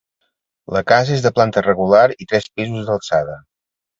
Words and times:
La 0.75 0.81
casa 0.91 1.13
és 1.17 1.25
de 1.25 1.31
planta 1.39 1.63
rectangular 1.67 2.07
i 2.25 2.29
tres 2.31 2.49
pisos 2.61 2.89
d'alçada. 2.91 3.37